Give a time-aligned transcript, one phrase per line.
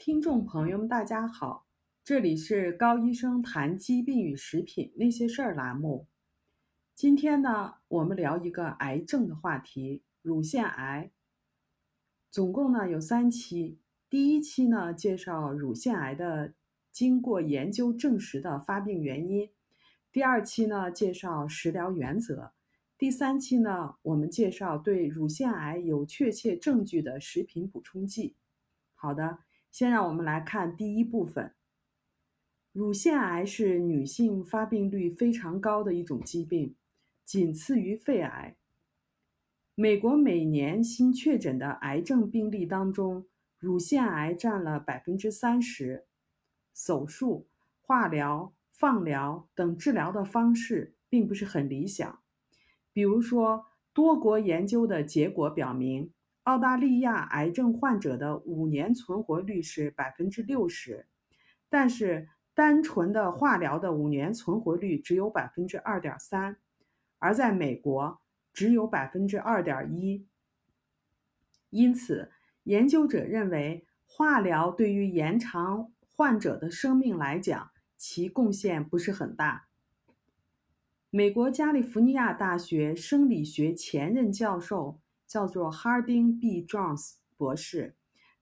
[0.00, 1.66] 听众朋友们，大家好，
[2.02, 6.06] 这里是高医生谈疾病与食品那些事儿栏目。
[6.94, 11.10] 今天呢，我们聊一个癌症的话题——乳腺癌。
[12.30, 13.78] 总共呢有三期，
[14.08, 16.54] 第一期呢介绍乳腺癌的
[16.90, 19.50] 经过研究证实的发病原因，
[20.10, 22.52] 第二期呢介绍食疗原则，
[22.96, 28.34] 第三期呢我们介绍对乳腺癌有确切证据的食品补充剂。
[28.94, 29.40] 好的。
[29.70, 31.54] 先让我们来看第一部分。
[32.72, 36.76] 乳腺癌是女性发病率非常高的一种疾病，
[37.24, 38.56] 仅次于肺癌。
[39.74, 43.26] 美国每年新确诊的癌症病例当中，
[43.58, 46.06] 乳腺癌占了百分之三十。
[46.72, 47.48] 手术、
[47.80, 52.20] 化疗、放疗等治疗的方式并不是很理想。
[52.92, 56.12] 比如说，多国研究的结果表明。
[56.50, 61.06] 澳大利亚癌症患者的五年存活率是百分之六十，
[61.68, 66.56] 但是单纯的化疗的五年存活率只有百分之二点三，
[67.20, 68.20] 而在美国
[68.52, 70.26] 只有百分之二点一。
[71.70, 72.32] 因此，
[72.64, 79.68] 研究者认为化疗对于延长患者的生命来讲，其贡献不是很大。
[81.10, 84.98] 美国加利福尼亚大学生理学前任教授。
[85.30, 86.66] 叫做 Harding B.
[86.66, 87.94] Jones 博士，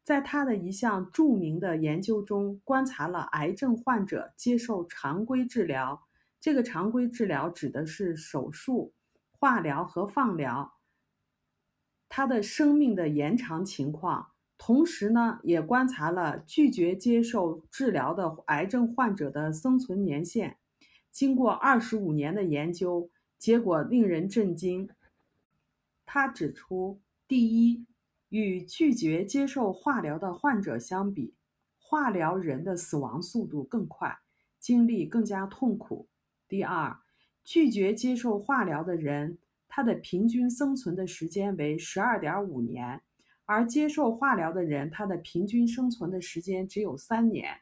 [0.02, 6.08] 在他的一项著名的研究中，观察了癌症患者接受常规治疗。
[6.40, 8.94] 这个常规治疗指的是手术、
[9.38, 10.78] 化疗和放疗，
[12.08, 14.28] 他的生命的延长情况。
[14.56, 20.56] 同时呢，也观察了拒绝接受治疗的癌症患者的生存年限。
[21.12, 24.88] 经过二十五年的研究，结果令人震惊。
[26.10, 27.84] 他指出，第一，
[28.30, 31.34] 与拒绝接受化疗的患者相比，
[31.78, 34.18] 化疗人的死亡速度更快，
[34.58, 36.08] 经历更加痛苦。
[36.48, 36.98] 第二，
[37.44, 39.36] 拒绝接受化疗的人，
[39.68, 43.02] 他的平均生存的时间为十二点五年，
[43.44, 47.60] 而接受化疗的人，他的平均生存的时间只有三年。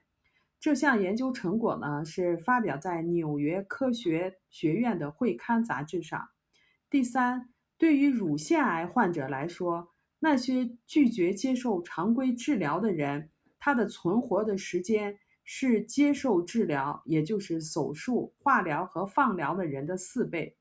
[0.61, 6.29] 这项研究成果呢，是发表在纽约科学学院的会刊杂志上。
[6.89, 7.49] 第三。
[7.78, 20.56] 对于乳腺癌患者来说，那些拒绝接受常规治疗的人，他的存活的时间是接受治疗，也就是手术、化疗和放疗的人的四倍。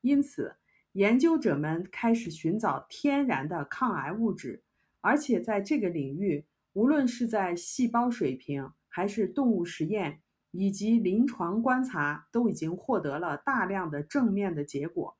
[0.00, 0.56] 因此，
[0.92, 4.62] 研究者们开始寻找天然的抗癌物质，
[5.02, 15.16] 而且在这个领域，无论是在细胞水平，还是动物实验以及临床观察，都已经获得了大量的正面的结果。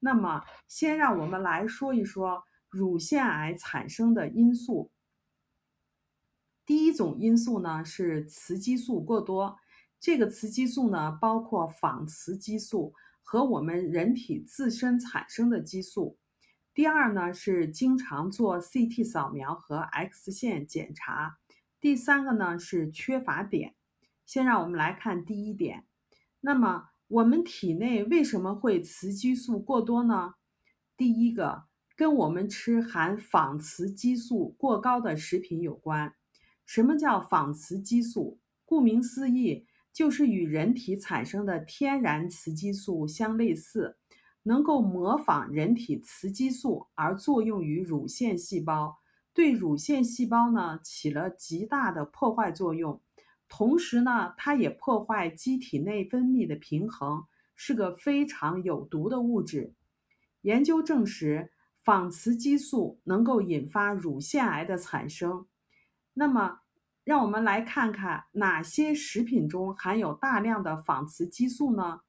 [0.00, 4.92] 那么，先让我们来说一说乳腺癌产生的因素。
[6.64, 9.58] 第一种因素呢是雌激素过多，
[9.98, 16.18] 这个雌激素呢包括仿雌激素和我们人体自身产生的激素。
[16.72, 21.38] 第二呢是经常做 CT 扫描和 X 线检查。
[21.80, 23.74] 第三个呢是缺乏碘。
[24.24, 25.86] 先让我们来看第一点，
[26.40, 26.87] 那么。
[27.08, 30.34] 我们体内为什么会雌激素过多呢？
[30.94, 31.64] 第一个
[31.96, 36.12] 跟我们吃含仿雌激素过高的食品有关。
[36.66, 38.38] 什么叫仿雌激素？
[38.66, 43.96] 顾名思义，就是与人体产生的天然雌激素相类似，
[44.42, 48.98] 能够模仿人体雌激素而作用于乳腺细胞，
[49.32, 53.00] 对乳腺细胞呢起了极大的破坏作用。
[53.48, 57.26] 同时呢，它也破坏机体内分泌的平衡，
[57.56, 59.74] 是个非常有毒的物质。
[60.42, 61.50] 研究证实，
[61.82, 65.46] 仿雌激素能够引发乳腺癌的产生。
[66.12, 66.60] 那么，
[67.04, 72.02] 让我们来看看哪些食品中含有大量的仿雌激素呢？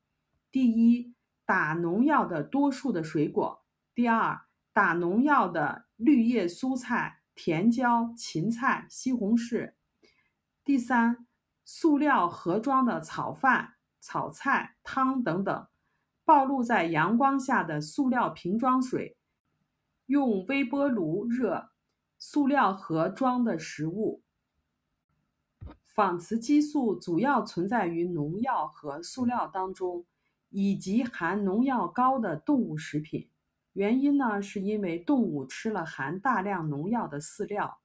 [0.52, 3.64] 第一，打农药的多数的水果；
[3.96, 4.42] 第二，
[4.74, 9.72] 打农药的绿叶蔬菜，甜椒、芹菜、西红柿；
[10.66, 11.26] 第三。
[11.72, 15.68] 塑料盒装的炒饭、炒菜、汤等等，
[16.26, 19.18] 暴露在阳光下的塑料瓶装水，
[20.08, 21.70] 用微波炉热
[22.18, 24.24] 塑料盒装的食物。
[25.84, 30.08] 仿雌激素主要存在于农药和塑料当中，
[30.50, 33.30] 以及含农药高的动物食品。
[33.74, 37.80] 原因呢，是因为动物吃了含大量农药的饲料。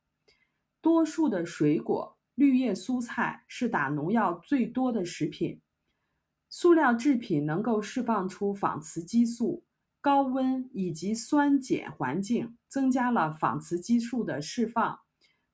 [0.80, 2.16] 多数的水果。
[2.34, 5.60] 绿叶蔬菜是打农药最多的食品，
[6.48, 9.64] 塑料制品能够释放出仿雌激素，
[10.00, 14.98] 高温以及酸碱环境增加了仿雌激素的释放，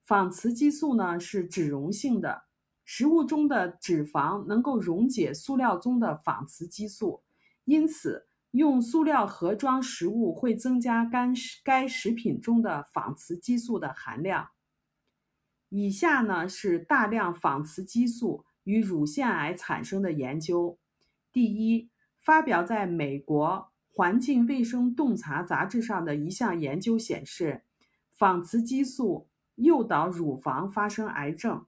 [0.01, 2.45] 仿雌激素呢是脂溶性的，
[2.85, 7.23] 食物中的脂肪能够溶解塑料中的仿雌激素，
[7.67, 11.31] 因此用塑料盒装食物会增加该
[11.63, 14.49] 该食品中的仿雌激素的含量。
[15.71, 20.79] 以下呢是大量仿雌激素与乳腺癌产生的研究。
[21.33, 27.65] 第一，发表在美国环境卫生洞察杂志上的一项研究显示，
[28.11, 29.27] 仿雌激素。
[29.57, 31.67] 诱导乳房发生癌症。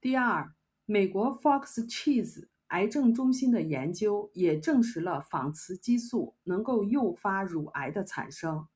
[0.00, 0.54] 第二，
[0.86, 8.66] 美国 Fox Cheese 癌症中心的研究也证实了仿雌激素能够诱发乳癌的产生。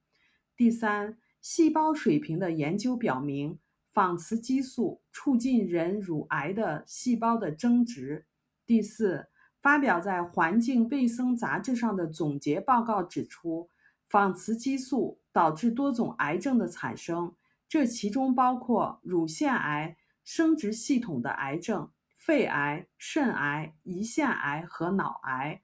[0.54, 3.58] 第三，细胞水平的研究表明，
[3.94, 8.26] 仿雌激素促进人乳癌的细胞的增殖。
[8.66, 9.28] 第四，
[9.60, 13.68] 发表在《环境卫生杂志》上的总结报告指出，
[14.08, 17.36] 仿雌激素导致多种癌症的产生。
[17.68, 25.62] 这其中包括乳腺癌、生殖系统的癌症、肺癌、肾癌、胰腺癌和脑癌。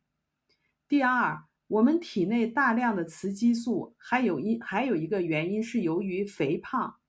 [0.86, 6.99] 第二，我们体内大量的雌激素，还有一还有一个原因是由于肥胖。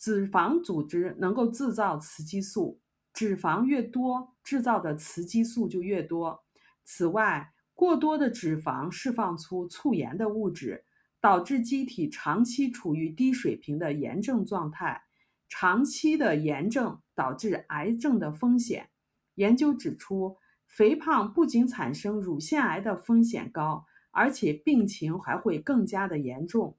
[0.00, 2.80] 脂肪组织能够制造雌激素，
[3.12, 6.42] 脂肪越多，制造的雌激素就越多。
[6.82, 10.86] 此外，过多的脂肪释放出促炎的物质。
[11.22, 15.02] 导致机体长期处于低水平的炎症状态，
[15.50, 18.88] 长期的炎症导致癌症的风险。
[19.34, 26.78] 研究指出，肥胖不仅产生乳腺癌的风险高，而且病情还会更加的严重。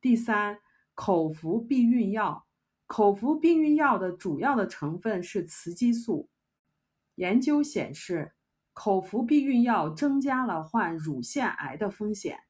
[0.00, 0.60] 第三，
[0.94, 2.46] 口服避孕药，
[2.92, 6.28] 口服避孕药的主要的成分是雌激素。
[7.14, 8.34] 研究显示，
[8.74, 12.40] 口服避孕药增加了患乳腺癌的风险。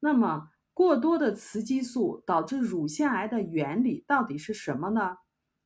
[0.00, 5.18] 那么，过多的雌激素导致乳腺癌的原理到底是什么呢？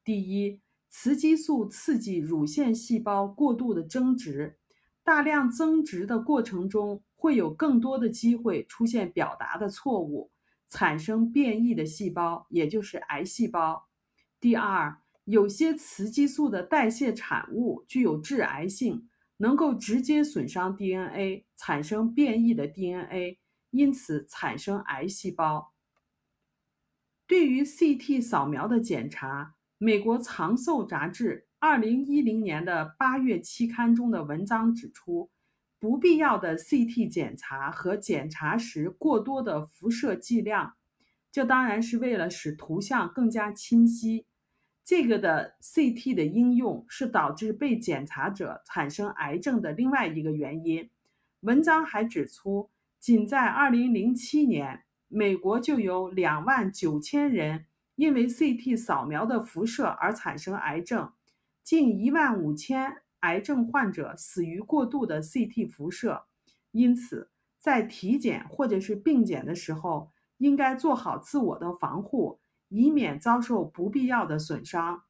[0.05, 0.61] 第一，
[0.91, 4.59] 雌激素刺激乳腺细胞过度的增殖，
[5.03, 10.31] 大量增殖的过程中会有更多的机会出现表达的错误，
[10.69, 13.89] 产生变异的细胞，也就是癌细胞。
[14.43, 23.39] 第二，有些雌激素的代谢产物具有致癌性，能够直接损伤 DNA，产生变异的 DNA。
[23.71, 25.73] 因此产生癌细胞。
[27.27, 35.31] 对于 CT 扫描的检查，美国长寿杂志二零一零年的八月期刊中的文章指出，
[35.79, 40.75] 不必要的 CT 检查和检查时过多的辐射剂量，
[41.31, 44.27] 这当然是为了使图像更加清晰。
[44.85, 50.91] 这个的 CT 的应用是导致被检查者产生癌症的另外一个原因。
[51.41, 52.71] 文章还指出。
[52.99, 61.13] 仅在2007年，美国就有2万9千人因为 CT 扫描的辐射而产生癌症，
[61.65, 66.27] 近1万5千癌症患者死于过度的 CT 辐射。
[66.71, 67.29] 因此，
[67.59, 72.39] 在体检或者是病检的时候，应该做好自我的防护，
[72.73, 75.03] 以免遭受不必要的损伤。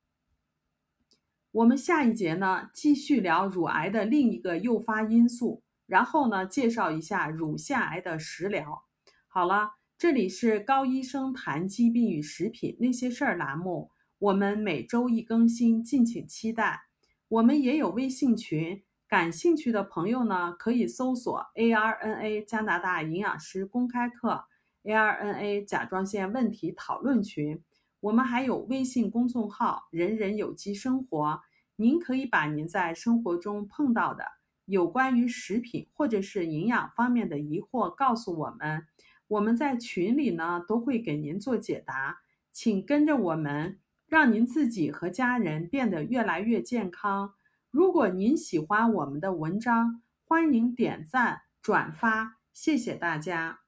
[1.53, 5.63] 我们下一节呢，继续聊乳癌的另一个诱发因素。
[5.87, 8.85] 然后呢，介绍一下乳腺癌的食疗。
[9.29, 16.85] 好了，这里是高医生谈疾病与食品那些事儿栏目，我们每周一更新，敬请期待。
[17.29, 24.47] 我们也有微信群，感兴趣的朋友呢，可以搜索 ARNA 加拿大营养师公开课
[24.85, 27.63] ，ARNA 甲状腺问题讨论群。
[28.01, 31.41] 我们还有微信公众号“人人有机生活”，
[31.77, 34.25] 您可以把您在生活中碰到的。
[34.65, 38.87] 有关于食品或者是营养方面的疑惑，告诉我们，
[39.27, 42.21] 我们在群里呢都会给您做解答。
[42.53, 47.35] 请跟着我们，让您自己和家人变得越来越健康。
[47.71, 53.62] 如果您喜欢我们的文章，欢迎点赞转发，谢谢大家。